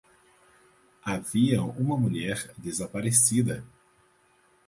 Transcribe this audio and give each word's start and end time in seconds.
Havia 1.05 1.61
uma 1.61 1.95
mulher 1.95 2.51
desaparecida! 2.57 3.63